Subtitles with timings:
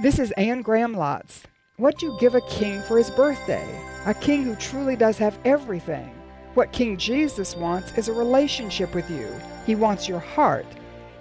[0.00, 1.44] This is Anne Graham Lotz.
[1.76, 3.64] What do you give a king for his birthday?
[4.06, 6.12] A king who truly does have everything.
[6.54, 9.32] What King Jesus wants is a relationship with you.
[9.64, 10.66] He wants your heart.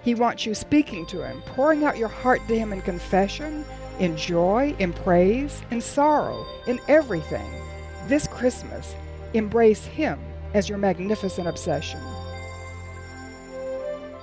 [0.02, 3.64] He wants you speaking to him, pouring out your heart to him in confession,
[4.00, 7.52] in joy, in praise, in sorrow, in everything.
[8.08, 8.96] This Christmas,
[9.36, 10.20] embrace him
[10.56, 12.02] as your magnificent obsession.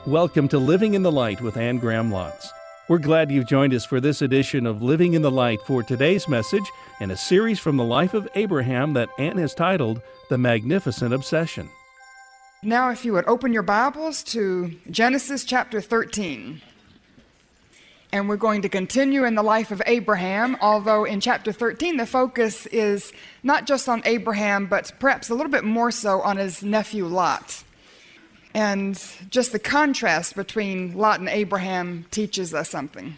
[0.08, 2.48] Welcome to Living in the Light with Anne Graham Lotz.
[2.90, 6.26] We're glad you've joined us for this edition of Living in the Light for today's
[6.26, 6.64] message
[6.98, 11.70] and a series from the life of Abraham that Anne has titled The Magnificent Obsession.
[12.64, 16.62] Now, if you would open your Bibles to Genesis chapter 13.
[18.10, 22.06] And we're going to continue in the life of Abraham, although in chapter 13 the
[22.06, 23.12] focus is
[23.44, 27.62] not just on Abraham, but perhaps a little bit more so on his nephew Lot.
[28.54, 29.00] And
[29.30, 33.14] just the contrast between Lot and Abraham teaches us something.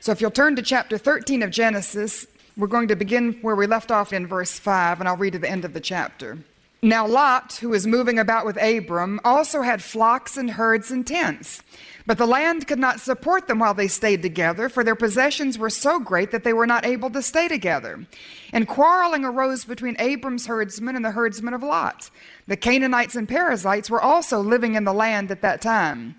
[0.00, 3.66] So if you'll turn to chapter 13 of Genesis, we're going to begin where we
[3.66, 6.38] left off in verse 5, and I'll read to the end of the chapter.
[6.84, 11.62] Now, Lot, who was moving about with Abram, also had flocks and herds and tents.
[12.06, 15.70] But the land could not support them while they stayed together, for their possessions were
[15.70, 18.04] so great that they were not able to stay together.
[18.52, 22.10] And quarreling arose between Abram's herdsmen and the herdsmen of Lot.
[22.48, 26.16] The Canaanites and Perizzites were also living in the land at that time.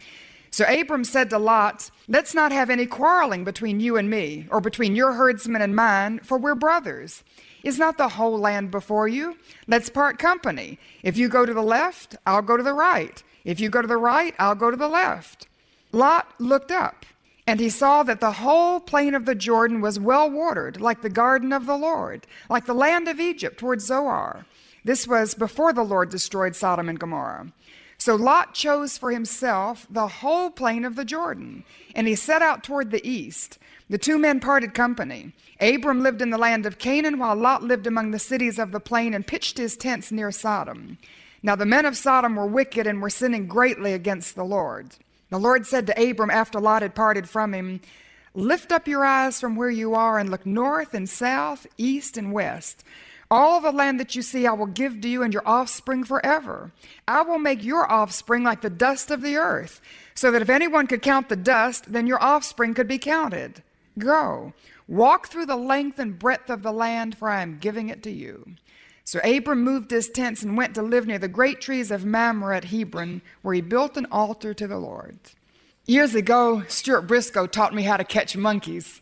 [0.53, 4.61] So Abram said to Lot, Let's not have any quarreling between you and me, or
[4.61, 7.23] between your herdsmen and mine, for we're brothers.
[7.63, 9.35] Is not the whole land before you?
[9.67, 10.77] Let's part company.
[11.01, 13.23] If you go to the left, I'll go to the right.
[13.43, 15.47] If you go to the right, I'll go to the left.
[15.91, 17.07] Lot looked up,
[17.47, 21.09] and he saw that the whole plain of the Jordan was well watered, like the
[21.09, 24.45] garden of the Lord, like the land of Egypt toward Zoar.
[24.85, 27.51] This was before the Lord destroyed Sodom and Gomorrah.
[28.03, 31.63] So Lot chose for himself the whole plain of the Jordan,
[31.95, 33.57] and he set out toward the east.
[33.89, 35.31] The two men parted company.
[35.61, 38.81] Abram lived in the land of Canaan, while Lot lived among the cities of the
[38.81, 40.97] plain and pitched his tents near Sodom.
[41.41, 44.97] Now the men of Sodom were wicked and were sinning greatly against the Lord.
[45.29, 47.79] The Lord said to Abram after Lot had parted from him,
[48.33, 52.33] Lift up your eyes from where you are and look north and south, east and
[52.33, 52.83] west.
[53.33, 56.71] All the land that you see I will give to you and your offspring forever.
[57.07, 59.81] I will make your offspring like the dust of the earth,
[60.13, 63.63] so that if anyone could count the dust, then your offspring could be counted.
[63.97, 64.53] Go,
[64.87, 68.11] walk through the length and breadth of the land, for I am giving it to
[68.11, 68.51] you.
[69.03, 72.55] So Abram moved his tents and went to live near the great trees of Mamre
[72.55, 75.17] at Hebron, where he built an altar to the Lord.
[75.87, 79.01] Years ago, Stuart Briscoe taught me how to catch monkeys.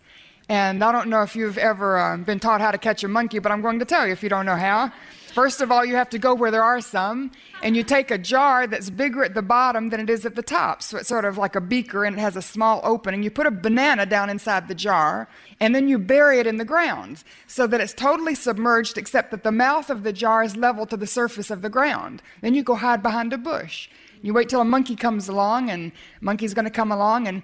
[0.51, 3.39] And I don't know if you've ever uh, been taught how to catch a monkey,
[3.39, 4.91] but I'm going to tell you if you don't know how.
[5.33, 7.31] First of all, you have to go where there are some,
[7.63, 10.41] and you take a jar that's bigger at the bottom than it is at the
[10.41, 10.83] top.
[10.83, 13.23] So it's sort of like a beaker and it has a small opening.
[13.23, 15.29] You put a banana down inside the jar,
[15.61, 19.43] and then you bury it in the ground so that it's totally submerged, except that
[19.43, 22.21] the mouth of the jar is level to the surface of the ground.
[22.41, 23.87] Then you go hide behind a bush.
[24.23, 27.41] You wait till a monkey comes along, and monkey's going to come along, and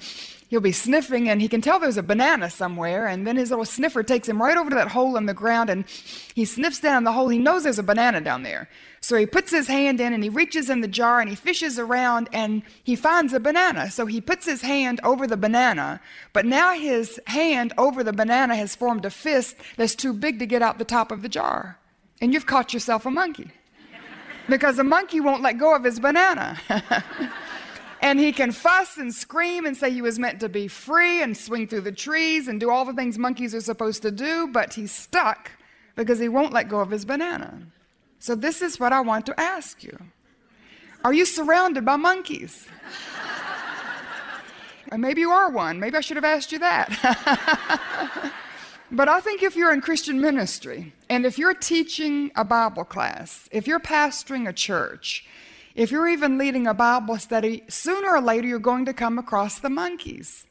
[0.47, 3.65] he'll be sniffing, and he can tell there's a banana somewhere, and then his little
[3.65, 5.85] sniffer takes him right over to that hole in the ground, and
[6.35, 7.29] he sniffs down the hole.
[7.29, 8.69] He knows there's a banana down there.
[9.01, 11.79] So he puts his hand in, and he reaches in the jar, and he fishes
[11.79, 13.89] around, and he finds a banana.
[13.89, 15.99] So he puts his hand over the banana,
[16.31, 20.45] but now his hand over the banana has formed a fist that's too big to
[20.45, 21.79] get out the top of the jar.
[22.21, 23.51] And you've caught yourself a monkey
[24.49, 26.57] because a monkey won't let go of his banana.
[28.01, 31.35] and he can fuss and scream and say he was meant to be free and
[31.35, 34.73] swing through the trees and do all the things monkeys are supposed to do, but
[34.73, 35.51] he's stuck
[35.95, 37.61] because he won't let go of his banana.
[38.19, 39.97] So, this is what I want to ask you
[41.03, 42.67] Are you surrounded by monkeys?
[44.91, 45.79] and maybe you are one.
[45.79, 48.33] Maybe I should have asked you that.
[48.91, 53.49] But I think if you're in Christian ministry and if you're teaching a Bible class,
[53.51, 55.25] if you're pastoring a church,
[55.75, 59.59] if you're even leading a Bible study, sooner or later you're going to come across
[59.59, 60.45] the monkeys.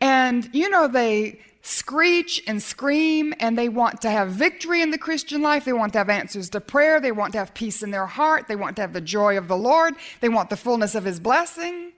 [0.00, 4.98] And you know, they screech and scream and they want to have victory in the
[4.98, 5.64] Christian life.
[5.64, 7.00] They want to have answers to prayer.
[7.00, 8.46] They want to have peace in their heart.
[8.46, 9.94] They want to have the joy of the Lord.
[10.20, 11.92] They want the fullness of His blessing.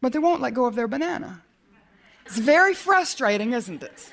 [0.00, 1.42] But they won't let go of their banana.
[2.26, 4.10] It's very frustrating, isn't it?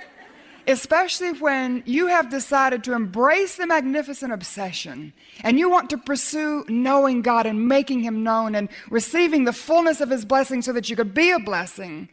[0.70, 5.12] Especially when you have decided to embrace the magnificent obsession
[5.44, 10.00] and you want to pursue knowing God and making Him known and receiving the fullness
[10.00, 12.10] of His blessing so that you could be a blessing,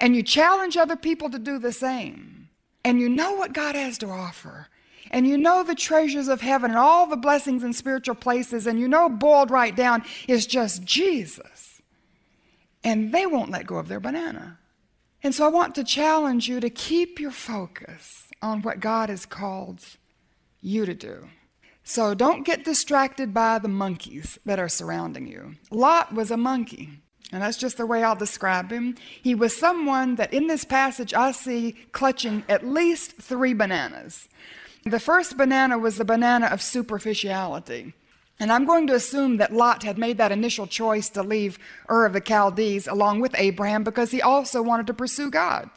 [0.00, 2.48] and you challenge other people to do the same,
[2.84, 4.68] and you know what God has to offer.
[5.12, 8.78] And you know the treasures of heaven and all the blessings in spiritual places, and
[8.78, 11.82] you know boiled right down is just Jesus.
[12.84, 14.59] And they won't let go of their banana.
[15.22, 19.26] And so I want to challenge you to keep your focus on what God has
[19.26, 19.84] called
[20.62, 21.28] you to do.
[21.84, 25.56] So don't get distracted by the monkeys that are surrounding you.
[25.70, 27.00] Lot was a monkey,
[27.32, 28.96] and that's just the way I'll describe him.
[29.22, 34.28] He was someone that in this passage I see clutching at least three bananas.
[34.84, 37.92] The first banana was the banana of superficiality.
[38.40, 41.58] And I'm going to assume that Lot had made that initial choice to leave
[41.90, 45.68] Ur of the Chaldees along with Abraham because he also wanted to pursue God.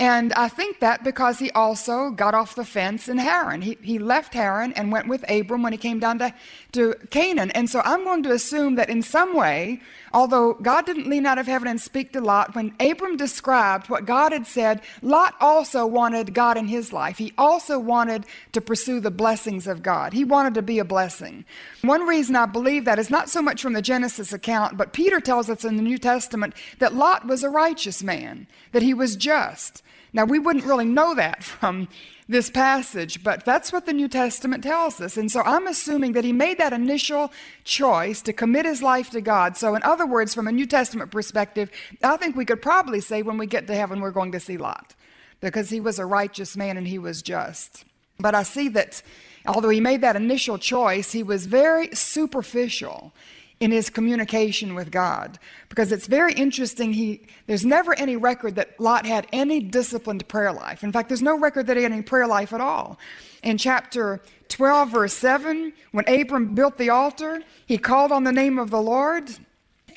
[0.00, 3.62] And I think that because he also got off the fence in Haran.
[3.62, 6.32] He, he left Haran and went with Abram when he came down to,
[6.72, 7.50] to Canaan.
[7.50, 9.80] And so I'm going to assume that in some way,
[10.14, 14.06] although God didn't lean out of heaven and speak to Lot, when Abram described what
[14.06, 17.18] God had said, Lot also wanted God in his life.
[17.18, 20.12] He also wanted to pursue the blessings of God.
[20.12, 21.44] He wanted to be a blessing.
[21.82, 25.18] One reason I believe that is not so much from the Genesis account, but Peter
[25.18, 29.16] tells us in the New Testament that Lot was a righteous man, that he was
[29.16, 29.82] just.
[30.12, 31.88] Now, we wouldn't really know that from
[32.28, 35.16] this passage, but that's what the New Testament tells us.
[35.16, 37.32] And so I'm assuming that he made that initial
[37.64, 39.56] choice to commit his life to God.
[39.56, 41.70] So, in other words, from a New Testament perspective,
[42.02, 44.58] I think we could probably say when we get to heaven, we're going to see
[44.58, 44.94] Lot
[45.40, 47.84] because he was a righteous man and he was just.
[48.18, 49.02] But I see that
[49.46, 53.12] although he made that initial choice, he was very superficial
[53.60, 55.38] in his communication with God.
[55.68, 60.52] Because it's very interesting, he, there's never any record that Lot had any disciplined prayer
[60.52, 60.84] life.
[60.84, 62.98] In fact, there's no record that he had any prayer life at all.
[63.42, 68.58] In chapter 12, verse 7, when Abram built the altar, he called on the name
[68.58, 69.28] of the Lord,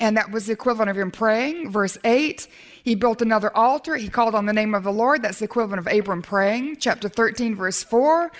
[0.00, 1.70] and that was the equivalent of him praying.
[1.70, 2.48] Verse 8,
[2.82, 3.96] he built another altar.
[3.96, 5.22] He called on the name of the Lord.
[5.22, 6.76] That's the equivalent of Abram praying.
[6.76, 8.32] Chapter 13, verse 4,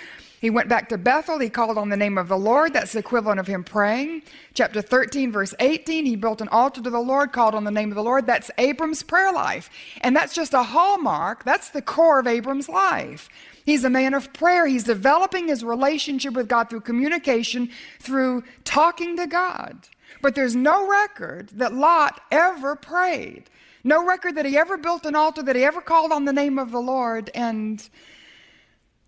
[0.43, 1.39] he went back to Bethel.
[1.39, 2.73] He called on the name of the Lord.
[2.73, 4.23] That's the equivalent of him praying.
[4.53, 7.87] Chapter 13, verse 18, he built an altar to the Lord, called on the name
[7.91, 8.25] of the Lord.
[8.25, 9.69] That's Abram's prayer life.
[10.01, 11.45] And that's just a hallmark.
[11.45, 13.29] That's the core of Abram's life.
[13.65, 14.67] He's a man of prayer.
[14.67, 17.69] He's developing his relationship with God through communication,
[18.01, 19.87] through talking to God.
[20.21, 23.49] But there's no record that Lot ever prayed.
[23.85, 26.59] No record that he ever built an altar, that he ever called on the name
[26.59, 27.31] of the Lord.
[27.33, 27.87] And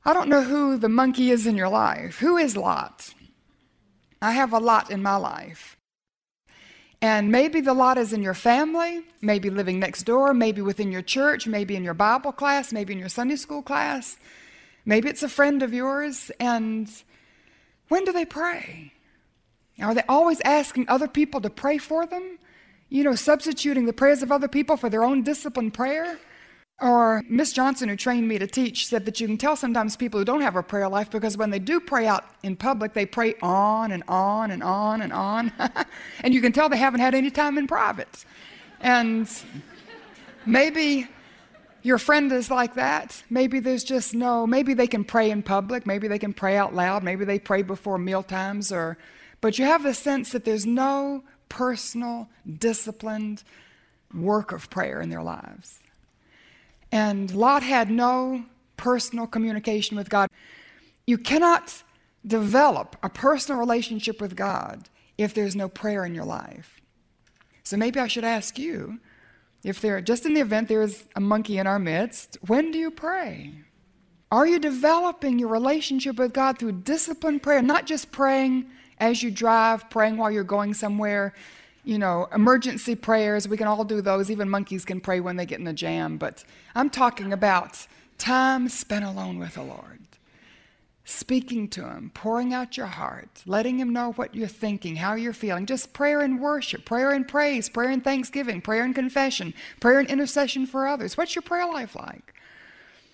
[0.06, 2.20] I don't know who the monkey is in your life.
[2.20, 3.14] Who is Lot?
[4.22, 5.78] I have a lot in my life.
[7.02, 11.02] And maybe the lot is in your family, maybe living next door, maybe within your
[11.04, 14.18] church, maybe in your Bible class, maybe in your Sunday school class.
[14.86, 16.32] Maybe it's a friend of yours.
[16.40, 16.90] And
[17.90, 18.94] when do they pray?
[19.82, 22.40] Are they always asking other people to pray for them?
[22.90, 26.18] You know, substituting the prayers of other people for their own disciplined prayer?
[26.82, 30.20] Or Miss Johnson, who trained me to teach, said that you can tell sometimes people
[30.20, 33.06] who don't have a prayer life because when they do pray out in public, they
[33.06, 35.54] pray on and on and on and on.
[36.22, 38.26] and you can tell they haven't had any time in private.
[38.82, 39.30] And
[40.46, 41.08] maybe
[41.82, 43.24] your friend is like that.
[43.30, 46.76] Maybe there's just no, maybe they can pray in public, maybe they can pray out
[46.76, 48.98] loud, maybe they pray before meal times or
[49.40, 53.44] but you have the sense that there's no personal, disciplined
[54.12, 55.80] work of prayer in their lives.
[56.92, 58.46] And Lot had no
[58.78, 60.30] personal communication with God.
[61.08, 61.84] You cannot
[62.26, 66.82] develop a personal relationship with God if there's no prayer in your life.
[67.64, 69.00] So maybe I should ask you
[69.64, 72.78] if there, just in the event there is a monkey in our midst, when do
[72.78, 73.54] you pray?
[74.32, 78.68] Are you developing your relationship with God through disciplined prayer, not just praying
[79.00, 81.34] as you drive, praying while you're going somewhere,
[81.86, 83.48] you know, emergency prayers.
[83.48, 84.32] We can all do those.
[84.32, 86.18] Even monkeys can pray when they get in a jam.
[86.18, 87.88] But I'm talking about
[88.18, 90.00] time spent alone with the Lord,
[91.04, 95.34] speaking to Him, pouring out your heart, letting Him know what you're thinking, how you're
[95.34, 95.66] feeling.
[95.66, 100.10] Just prayer and worship, prayer and praise, prayer and thanksgiving, prayer and confession, prayer and
[100.10, 101.16] intercession for others.
[101.16, 102.34] What's your prayer life like?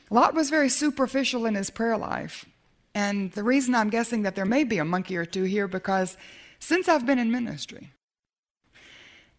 [0.10, 2.46] Lot was very superficial in his prayer life.
[2.94, 6.18] And the reason I'm guessing that there may be a monkey or two here because
[6.60, 7.92] since I've been in ministry,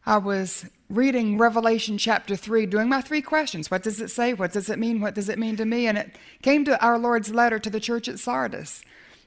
[0.05, 3.71] I was reading Revelation chapter 3, doing my three questions.
[3.71, 4.35] What does it say?
[4.35, 5.01] What does it mean?
[5.01, 5.87] What does it mean to me?
[5.87, 8.83] And it came to our Lord's letter to the church at Sardis.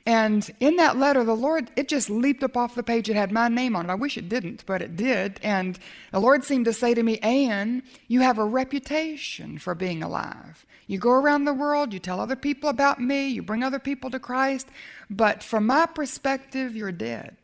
[0.06, 3.10] And in that letter, the Lord, it just leaped up off the page.
[3.10, 3.92] It had my name on it.
[3.92, 5.40] I wish it didn't, but it did.
[5.42, 5.80] And
[6.12, 10.66] the Lord seemed to say to me, Anne, you have a reputation for being alive.
[10.88, 14.12] You go around the world, you tell other people about me, you bring other people
[14.12, 14.68] to Christ,
[15.10, 17.36] but from my perspective, you're dead.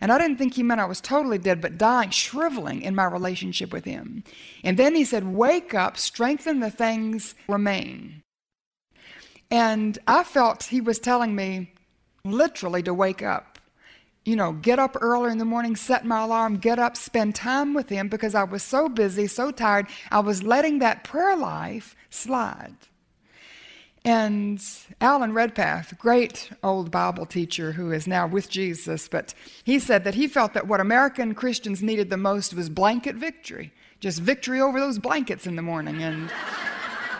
[0.00, 3.04] And I didn't think he meant I was totally dead, but dying, shriveling in my
[3.04, 4.24] relationship with him.
[4.64, 8.22] And then he said, Wake up, strengthen the things remain.
[9.50, 11.72] And I felt he was telling me
[12.24, 13.58] literally to wake up.
[14.24, 17.72] you know, get up early in the morning, set my alarm, get up, spend time
[17.74, 19.86] with Him because I was so busy, so tired.
[20.10, 22.76] I was letting that prayer life slide.
[24.04, 24.62] And
[25.00, 30.14] Alan Redpath, great old Bible teacher who is now with Jesus, but he said that
[30.14, 33.72] he felt that what American Christians needed the most was blanket victory.
[34.00, 36.30] Just victory over those blankets in the morning and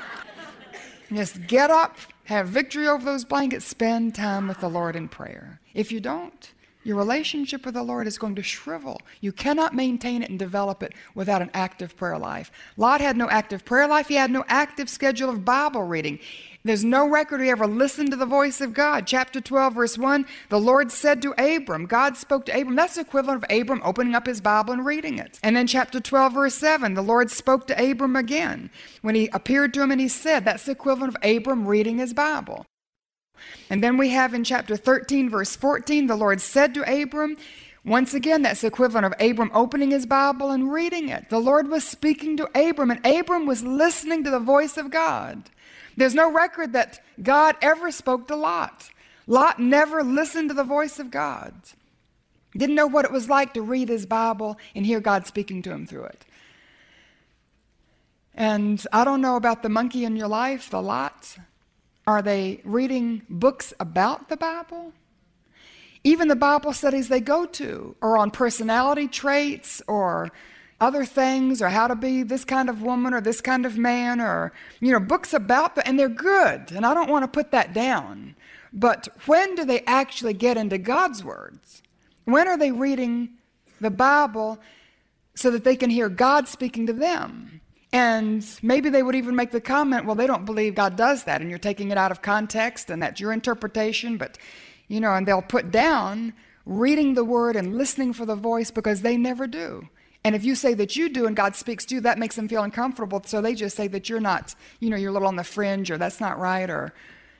[1.13, 5.61] just get up, have victory over those blankets, spend time with the Lord in prayer.
[5.75, 6.51] If you don't,
[6.83, 8.99] your relationship with the Lord is going to shrivel.
[9.21, 12.51] You cannot maintain it and develop it without an active prayer life.
[12.79, 16.19] Lot had no active prayer life, he had no active schedule of Bible reading.
[16.63, 19.07] There's no record he ever listened to the voice of God.
[19.07, 22.77] Chapter 12, verse 1 the Lord said to Abram, God spoke to Abram.
[22.77, 25.39] That's the equivalent of Abram opening up his Bible and reading it.
[25.43, 29.73] And then chapter 12, verse 7 the Lord spoke to Abram again when he appeared
[29.75, 32.67] to him and he said, That's the equivalent of Abram reading his Bible.
[33.71, 37.37] And then we have in chapter 13, verse 14, the Lord said to Abram,
[37.83, 41.31] once again, that's the equivalent of Abram opening his Bible and reading it.
[41.31, 45.49] The Lord was speaking to Abram, and Abram was listening to the voice of God.
[46.01, 48.89] There's no record that God ever spoke to Lot.
[49.27, 51.53] Lot never listened to the voice of God.
[52.57, 55.71] Didn't know what it was like to read his Bible and hear God speaking to
[55.71, 56.25] him through it.
[58.35, 61.37] And I don't know about the monkey in your life, the Lot.
[62.07, 64.95] Are they reading books about the Bible?
[66.03, 70.33] Even the Bible studies they go to are on personality traits or
[70.81, 74.21] other things or how to be this kind of woman or this kind of man
[74.21, 76.73] or, you know, books about that, and they're good.
[76.73, 78.35] And I don't want to put that down.
[78.73, 81.83] But when do they actually get into God's words?
[82.25, 83.31] When are they reading
[83.81, 84.59] the Bible
[85.35, 87.61] so that they can hear God speaking to them?
[87.93, 91.41] And maybe they would even make the comment, well, they don't believe God does that,
[91.41, 94.17] and you're taking it out of context, and that's your interpretation.
[94.17, 94.39] But,
[94.87, 96.33] you know, and they'll put down
[96.65, 99.89] reading the word and listening for the voice because they never do.
[100.23, 102.49] And if you say that you do and God speaks to you, that makes them
[102.49, 103.23] feel uncomfortable.
[103.25, 105.91] So they just say that you're not, you know, you're a little on the fringe
[105.91, 106.93] or that's not right, or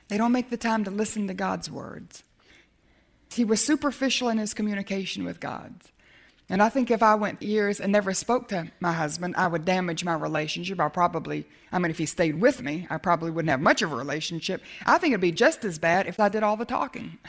[0.07, 2.23] they don't make the time to listen to God's words.
[3.31, 5.73] He was superficial in his communication with God.
[6.49, 9.63] And I think if I went years and never spoke to my husband, I would
[9.63, 10.81] damage my relationship.
[10.81, 13.93] I probably, I mean, if he stayed with me, I probably wouldn't have much of
[13.93, 14.61] a relationship.
[14.85, 17.19] I think it'd be just as bad if I did all the talking,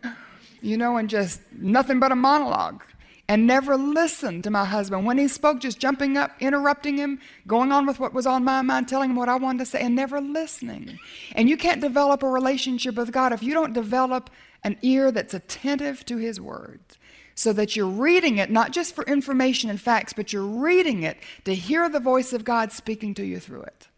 [0.60, 2.82] you know, and just nothing but a monologue.
[3.26, 5.06] And never listened to my husband.
[5.06, 8.60] When he spoke, just jumping up, interrupting him, going on with what was on my
[8.60, 10.98] mind, telling him what I wanted to say, and never listening.
[11.34, 14.28] And you can't develop a relationship with God if you don't develop
[14.62, 16.98] an ear that's attentive to his words
[17.34, 21.18] so that you're reading it not just for information and facts, but you're reading it
[21.44, 23.88] to hear the voice of God speaking to you through it.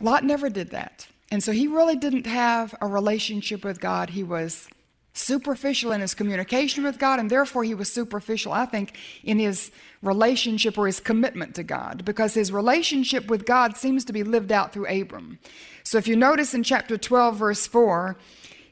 [0.00, 1.06] Lot never did that.
[1.30, 4.10] And so he really didn't have a relationship with God.
[4.10, 4.68] He was
[5.14, 9.70] superficial in his communication with God, and therefore he was superficial, I think, in his
[10.02, 14.52] relationship or his commitment to God, because his relationship with God seems to be lived
[14.52, 15.38] out through Abram.
[15.84, 18.16] So if you notice in chapter 12, verse 4,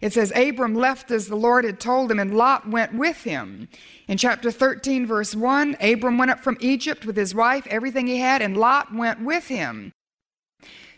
[0.01, 3.69] it says, Abram left as the Lord had told him, and Lot went with him.
[4.09, 8.19] In chapter 13, verse 1, Abram went up from Egypt with his wife, everything he
[8.19, 9.93] had, and Lot went with him.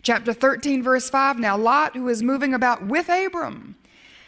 [0.00, 3.76] Chapter 13, verse 5, now Lot, who is moving about with Abram.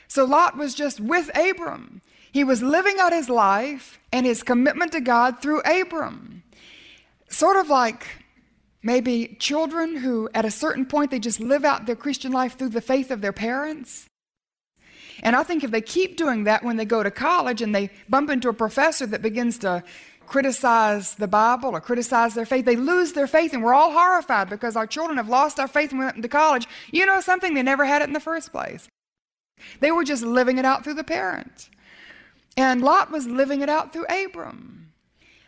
[0.09, 2.01] So Lot was just with Abram.
[2.33, 6.43] He was living out his life and his commitment to God through Abram.
[7.29, 8.07] Sort of like
[8.83, 12.69] maybe children who, at a certain point, they just live out their Christian life through
[12.69, 14.09] the faith of their parents.
[15.23, 17.91] And I think if they keep doing that when they go to college and they
[18.09, 19.83] bump into a professor that begins to
[20.27, 24.51] criticize the Bible or criticize their faith, they lose their faith, and we're all horrified
[24.51, 26.69] because our children have lost our faith and went into college.
[26.93, 27.55] You know something?
[27.55, 28.89] They never had it in the first place.
[29.81, 31.69] They were just living it out through the parent.
[32.57, 34.77] And Lot was living it out through Abram.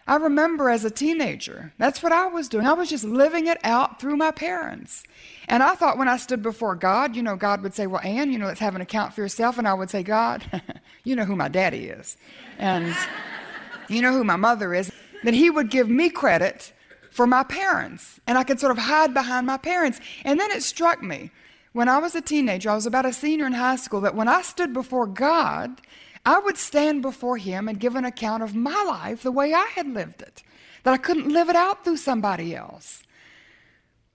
[0.09, 2.67] I remember as a teenager, that's what I was doing.
[2.67, 5.05] I was just living it out through my parents.
[5.49, 8.33] And I thought when I stood before God, you know, God would say, Well, Anne,
[8.33, 9.59] you know, let's have an account for yourself.
[9.59, 10.63] And I would say, God,
[11.05, 12.17] you know who my daddy is.
[12.59, 12.97] And
[13.89, 14.91] you know who my mother is.
[15.25, 16.73] Then He would give me credit
[17.11, 18.19] for my parents.
[18.27, 20.01] And I could sort of hide behind my parents.
[20.25, 21.31] And then it struck me
[21.73, 24.29] when I was a teenager, I was about a senior in high school, that when
[24.29, 25.81] I stood before God,
[26.25, 29.71] I would stand before him and give an account of my life the way I
[29.75, 30.43] had lived it,
[30.83, 33.03] that I couldn't live it out through somebody else.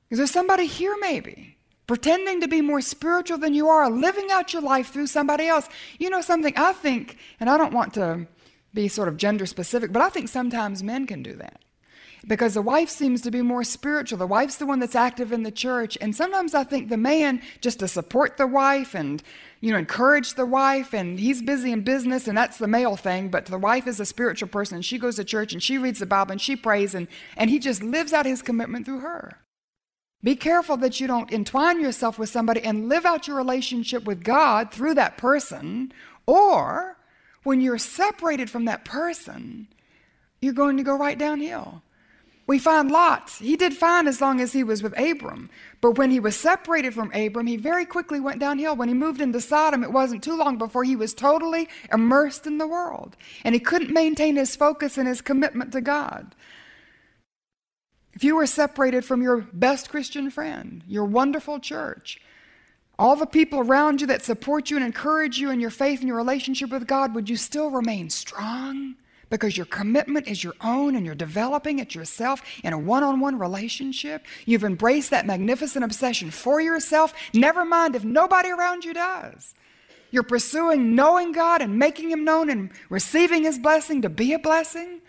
[0.09, 1.57] Is there somebody here, maybe,
[1.87, 5.67] pretending to be more spiritual than you are, living out your life through somebody else?
[5.97, 8.27] You know something, I think, and I don't want to
[8.73, 11.62] be sort of gender specific, but I think sometimes men can do that.
[12.25, 14.17] Because the wife seems to be more spiritual.
[14.17, 15.97] The wife's the one that's active in the church.
[15.99, 19.21] And sometimes I think the man, just to support the wife and,
[19.59, 23.29] you know, encourage the wife, and he's busy in business, and that's the male thing.
[23.29, 25.99] But the wife is a spiritual person, and she goes to church, and she reads
[25.99, 29.39] the Bible, and she prays, and, and he just lives out his commitment through her.
[30.23, 34.23] Be careful that you don't entwine yourself with somebody and live out your relationship with
[34.23, 35.91] God through that person,
[36.25, 36.97] or
[37.43, 39.67] when you're separated from that person,
[40.41, 41.82] you're going to go right downhill.
[42.45, 43.29] We find Lot.
[43.39, 45.49] He did fine as long as he was with Abram.
[45.79, 48.75] But when he was separated from Abram, he very quickly went downhill.
[48.75, 52.57] When he moved into Sodom, it wasn't too long before he was totally immersed in
[52.57, 53.15] the world.
[53.45, 56.35] And he couldn't maintain his focus and his commitment to God.
[58.13, 62.19] If you were separated from your best Christian friend, your wonderful church,
[62.99, 66.07] all the people around you that support you and encourage you in your faith and
[66.07, 68.95] your relationship with God, would you still remain strong?
[69.29, 73.19] Because your commitment is your own and you're developing it yourself in a one on
[73.19, 74.25] one relationship.
[74.45, 77.13] You've embraced that magnificent obsession for yourself.
[77.33, 79.53] Never mind if nobody around you does.
[80.11, 84.39] You're pursuing knowing God and making Him known and receiving His blessing to be a
[84.39, 85.01] blessing.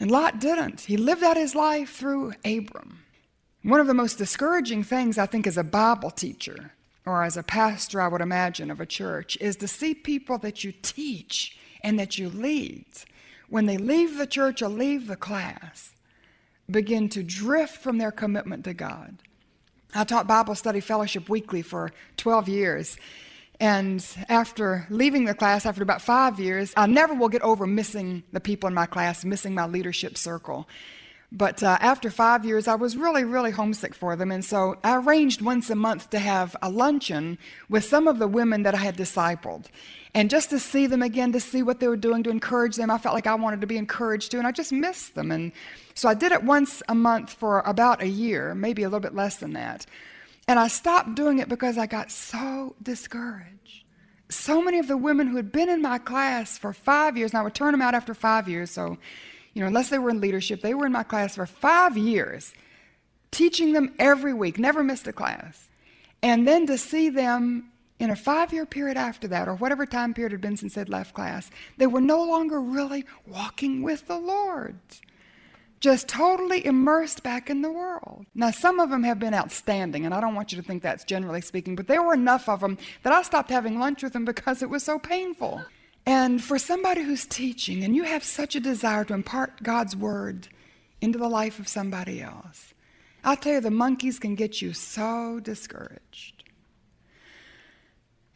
[0.00, 0.82] And Lot didn't.
[0.82, 3.04] He lived out his life through Abram.
[3.62, 6.72] One of the most discouraging things, I think, as a Bible teacher
[7.06, 10.64] or as a pastor, I would imagine, of a church, is to see people that
[10.64, 12.86] you teach and that you lead
[13.48, 15.92] when they leave the church or leave the class,
[16.68, 19.18] begin to drift from their commitment to God.
[19.94, 22.96] I taught Bible study fellowship weekly for 12 years.
[23.60, 28.24] And after leaving the class, after about five years, I never will get over missing
[28.32, 30.66] the people in my class, missing my leadership circle.
[31.36, 34.30] But uh, after five years, I was really, really homesick for them.
[34.30, 37.38] And so I arranged once a month to have a luncheon
[37.68, 39.66] with some of the women that I had discipled.
[40.14, 42.88] And just to see them again, to see what they were doing, to encourage them,
[42.88, 45.32] I felt like I wanted to be encouraged too, and I just missed them.
[45.32, 45.50] And
[45.94, 49.16] so I did it once a month for about a year, maybe a little bit
[49.16, 49.86] less than that.
[50.46, 53.84] And I stopped doing it because I got so discouraged.
[54.28, 57.40] So many of the women who had been in my class for five years, and
[57.40, 58.98] I would turn them out after five years, so,
[59.54, 62.52] you know, unless they were in leadership, they were in my class for five years,
[63.30, 65.68] teaching them every week, never missed a class.
[66.22, 70.12] And then to see them in a five year period after that, or whatever time
[70.12, 74.18] period had been since they'd left class, they were no longer really walking with the
[74.18, 74.78] Lord.
[75.78, 78.24] Just totally immersed back in the world.
[78.34, 81.04] Now, some of them have been outstanding, and I don't want you to think that's
[81.04, 84.24] generally speaking, but there were enough of them that I stopped having lunch with them
[84.24, 85.62] because it was so painful.
[86.06, 90.48] And for somebody who's teaching, and you have such a desire to impart God's word
[91.00, 92.74] into the life of somebody else,
[93.24, 96.44] I'll tell you, the monkeys can get you so discouraged.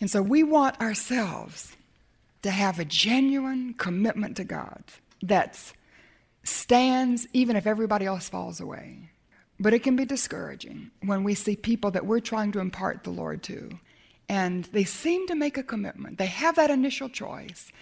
[0.00, 1.76] And so we want ourselves
[2.42, 4.82] to have a genuine commitment to God
[5.22, 5.60] that
[6.44, 9.10] stands even if everybody else falls away.
[9.60, 13.10] But it can be discouraging when we see people that we're trying to impart the
[13.10, 13.78] Lord to,
[14.28, 16.18] and they seem to make a commitment.
[16.18, 17.72] They have that initial choice.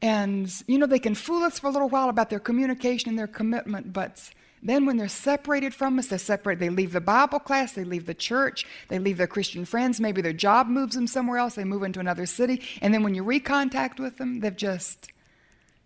[0.00, 3.18] And, you know, they can fool us for a little while about their communication and
[3.18, 4.30] their commitment, but
[4.66, 6.58] then, when they're separated from us, they separate.
[6.58, 10.00] They leave the Bible class, they leave the church, they leave their Christian friends.
[10.00, 12.62] Maybe their job moves them somewhere else, they move into another city.
[12.80, 15.12] And then, when you recontact with them, they've just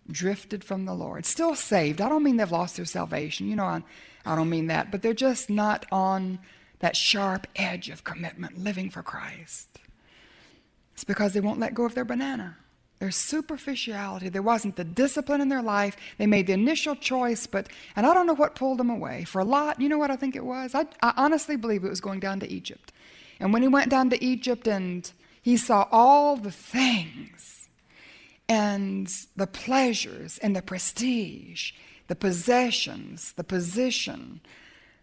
[0.09, 1.25] drifted from the Lord.
[1.25, 1.99] Still saved.
[1.99, 3.49] I don't mean they've lost their salvation.
[3.49, 3.83] You know, I,
[4.25, 4.91] I don't mean that.
[4.91, 6.39] But they're just not on
[6.79, 9.67] that sharp edge of commitment, living for Christ.
[10.99, 12.57] It's because they won't let go of their banana.
[12.99, 14.27] Their superficiality.
[14.27, 15.95] There wasn't the discipline in their life.
[16.17, 19.23] They made the initial choice, but, and I don't know what pulled them away.
[19.23, 20.75] For a Lot, you know what I think it was?
[20.75, 22.91] I, I honestly believe it was going down to Egypt.
[23.39, 25.09] And when he went down to Egypt and
[25.41, 27.69] he saw all the things
[28.49, 31.71] and the pleasures and the prestige,
[32.09, 34.41] the possessions, the position,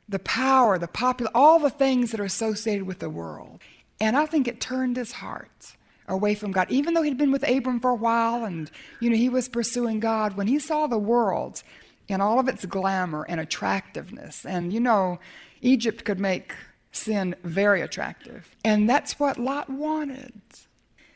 [0.07, 3.63] the power, the popular, all the things that are associated with the world.
[3.99, 5.73] And I think it turned his heart
[6.09, 6.71] away from God.
[6.71, 10.01] Even though he'd been with Abram for a while and, you know, he was pursuing
[10.01, 11.63] God, when he saw the world
[12.09, 15.19] in all of its glamour and attractiveness, and, you know,
[15.63, 16.55] Egypt could make
[16.93, 18.55] sin very attractive.
[18.65, 20.33] And that's what Lot wanted.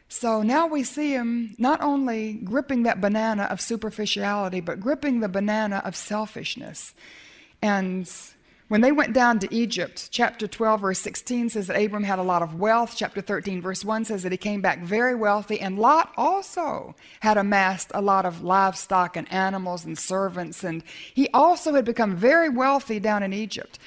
[0.08, 5.28] So now we see him not only gripping that banana of superficiality, but gripping the
[5.28, 6.94] banana of selfishness.
[7.62, 8.10] And
[8.70, 12.22] when they went down to Egypt, chapter 12, verse 16 says that Abram had a
[12.22, 12.94] lot of wealth.
[12.96, 15.58] Chapter 13, verse 1 says that he came back very wealthy.
[15.58, 20.62] And Lot also had amassed a lot of livestock and animals and servants.
[20.62, 23.80] And he also had become very wealthy down in Egypt.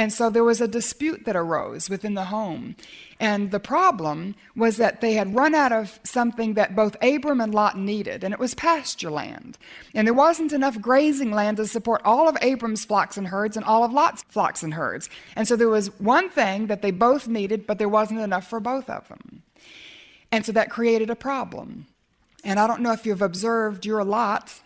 [0.00, 2.74] And so there was a dispute that arose within the home.
[3.20, 7.54] And the problem was that they had run out of something that both Abram and
[7.54, 9.58] Lot needed, and it was pasture land.
[9.94, 13.66] And there wasn't enough grazing land to support all of Abram's flocks and herds and
[13.66, 15.10] all of Lot's flocks and herds.
[15.36, 18.58] And so there was one thing that they both needed, but there wasn't enough for
[18.58, 19.42] both of them.
[20.32, 21.88] And so that created a problem.
[22.42, 24.62] And I don't know if you've observed your lot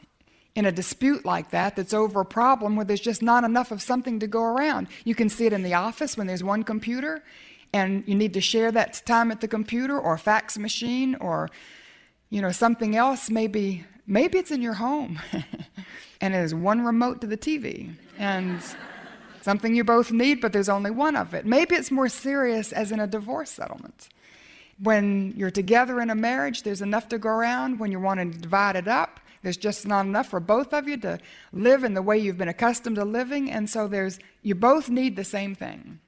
[0.55, 3.83] in a dispute like that that's over a problem where there's just not enough of
[3.83, 4.87] something to go around.
[5.05, 7.23] You can see it in the office when there's one computer
[7.73, 11.51] and you need to share that time at the computer or fax machine or
[12.31, 15.19] you know something else maybe maybe it's in your home
[16.21, 18.61] and there's one remote to the TV and
[19.43, 21.45] something you both need but there's only one of it.
[21.45, 24.09] Maybe it's more serious as in a divorce settlement.
[24.81, 27.79] When you're together in a marriage, there's enough to go around.
[27.79, 30.97] When you're wanting to divide it up, there's just not enough for both of you
[30.99, 31.21] to
[31.53, 35.17] live in the way you've been accustomed to living, and so there's you both need
[35.17, 36.01] the same thing.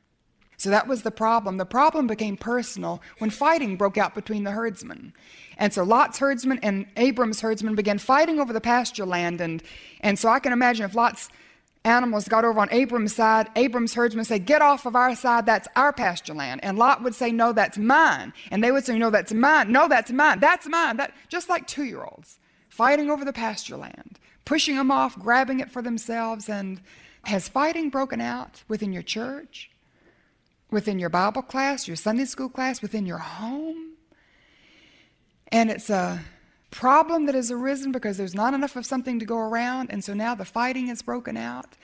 [0.56, 1.58] So that was the problem.
[1.58, 5.12] The problem became personal when fighting broke out between the herdsmen.
[5.58, 9.42] And so Lot's herdsmen and Abram's herdsmen began fighting over the pasture land.
[9.42, 9.62] And,
[10.00, 11.28] and so I can imagine if Lot's
[11.84, 15.68] animals got over on Abram's side, Abram's herdsmen say, Get off of our side, that's
[15.76, 16.60] our pasture land.
[16.64, 18.32] And Lot would say, No, that's mine.
[18.50, 19.70] And they would say, No, that's mine.
[19.70, 20.40] No, that's mine.
[20.40, 20.96] That's mine.
[20.96, 22.38] That, just like two year olds
[22.76, 26.48] fighting over the pasture land, pushing them off, grabbing it for themselves.
[26.48, 26.80] And
[27.24, 29.70] has fighting broken out within your church,
[30.70, 33.94] within your Bible class, your Sunday school class, within your home?
[35.48, 36.20] And it's a
[36.70, 40.12] problem that has arisen because there's not enough of something to go around, and so
[40.14, 41.76] now the fighting is broken out.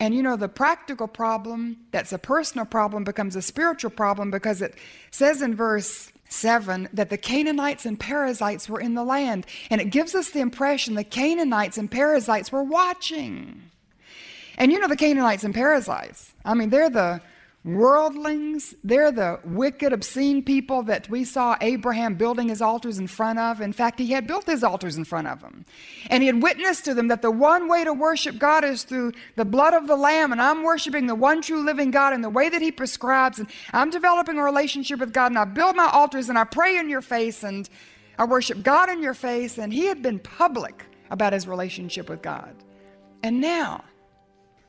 [0.00, 4.62] And you know, the practical problem that's a personal problem becomes a spiritual problem because
[4.62, 4.74] it
[5.10, 9.46] says in verse 7 that the Canaanites and Perizzites were in the land.
[9.70, 13.62] And it gives us the impression the Canaanites and Perizzites were watching.
[14.56, 16.34] And you know the Canaanites and Perizzites.
[16.44, 17.20] I mean, they're the
[17.64, 18.74] worldlings.
[18.84, 23.60] They're the wicked, obscene people that we saw Abraham building his altars in front of.
[23.60, 25.66] In fact, he had built his altars in front of them.
[26.08, 29.12] And he had witnessed to them that the one way to worship God is through
[29.36, 32.30] the blood of the Lamb, and I'm worshiping the one true living God in the
[32.30, 35.90] way that he prescribes, and I'm developing a relationship with God, and I build my
[35.92, 37.68] altars, and I pray in your face, and
[38.18, 39.58] I worship God in your face.
[39.58, 42.54] And he had been public about his relationship with God.
[43.22, 43.84] And now,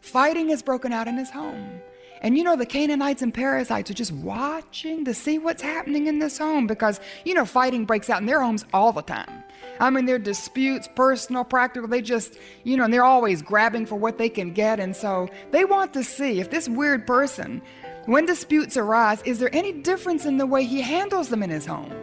[0.01, 1.81] fighting has broken out in his home.
[2.21, 6.19] And you know, the Canaanites and Perizzites are just watching to see what's happening in
[6.19, 9.43] this home because, you know, fighting breaks out in their homes all the time.
[9.79, 13.95] I mean, their disputes, personal, practical, they just, you know, and they're always grabbing for
[13.95, 14.79] what they can get.
[14.79, 17.61] And so they want to see if this weird person,
[18.05, 21.65] when disputes arise, is there any difference in the way he handles them in his
[21.65, 21.93] home?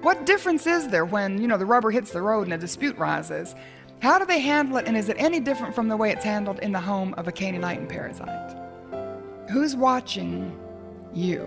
[0.00, 2.96] What difference is there when, you know, the rubber hits the road and a dispute
[2.96, 3.54] rises?
[4.00, 6.58] How do they handle it, and is it any different from the way it's handled
[6.60, 8.59] in the home of a Canaanite and Perizzite?
[9.50, 10.56] Who's watching
[11.12, 11.42] you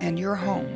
[0.00, 0.74] and your home?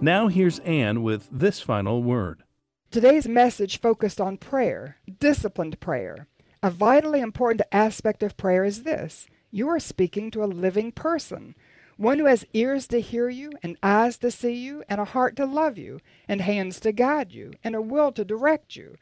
[0.00, 2.44] Now here's Anne with this final word.
[2.92, 6.28] Today's message focused on prayer, disciplined prayer.
[6.62, 11.56] A vitally important aspect of prayer is this you are speaking to a living person,
[11.96, 15.34] one who has ears to hear you, and eyes to see you, and a heart
[15.36, 18.94] to love you, and hands to guide you, and a will to direct you,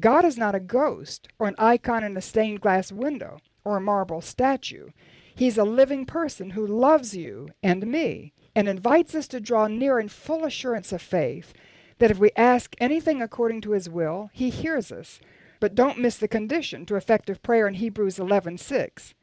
[0.00, 3.80] God is not a ghost or an icon in a stained glass window or a
[3.80, 4.88] marble statue.
[5.34, 9.98] He's a living person who loves you and me and invites us to draw near
[9.98, 11.52] in full assurance of faith
[11.98, 15.20] that if we ask anything according to his will, he hears us.
[15.60, 19.14] But don't miss the condition to effective prayer in Hebrews 11:6.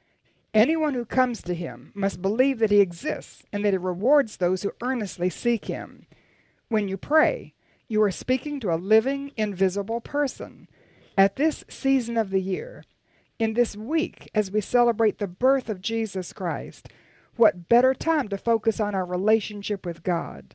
[0.53, 4.63] Anyone who comes to him must believe that he exists and that he rewards those
[4.63, 6.07] who earnestly seek him.
[6.69, 7.53] When you pray,
[7.89, 10.67] you are speaking to a living, invisible person.
[11.17, 12.85] At this season of the year,
[13.39, 16.87] in this week, as we celebrate the birth of Jesus Christ,
[17.35, 20.53] what better time to focus on our relationship with God?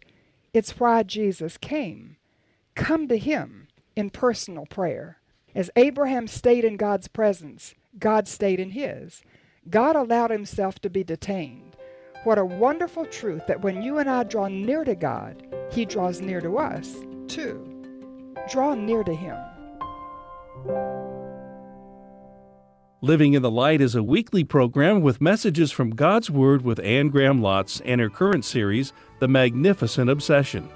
[0.52, 2.16] It's why Jesus came.
[2.76, 3.66] Come to Him
[3.96, 5.18] in personal prayer.
[5.56, 9.22] As Abraham stayed in God's presence, God stayed in His.
[9.68, 11.76] God allowed Himself to be detained.
[12.22, 16.20] What a wonderful truth that when you and I draw near to God, He draws
[16.20, 16.96] near to us.
[17.28, 18.34] 2.
[18.50, 19.36] Draw near to Him.
[23.00, 27.08] Living in the Light is a weekly program with messages from God's Word with Anne
[27.08, 30.68] Graham Lotz and her current series, The Magnificent Obsession.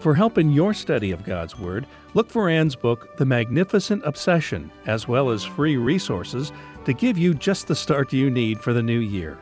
[0.00, 4.70] For help in your study of God's Word, look for Anne's book, The Magnificent Obsession,
[4.86, 6.50] as well as free resources
[6.86, 9.36] to give you just the start you need for the new year.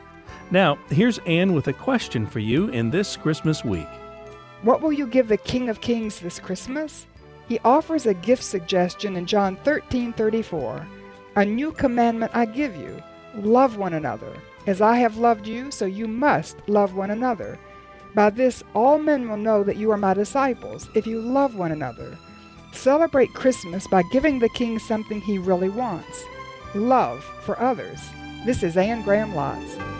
[0.51, 3.87] Now, here's Anne with a question for you in this Christmas week.
[4.61, 7.05] What will you give the King of Kings this Christmas?
[7.47, 10.85] He offers a gift suggestion in John 13:34.
[11.35, 13.01] A new commandment I give you
[13.35, 14.33] love one another.
[14.67, 17.59] As I have loved you, so you must love one another.
[18.15, 21.71] By this, all men will know that you are my disciples, if you love one
[21.71, 22.17] another.
[22.71, 26.25] Celebrate Christmas by giving the King something he really wants
[26.75, 27.99] love for others.
[28.45, 29.94] This is Anne Graham Lotz.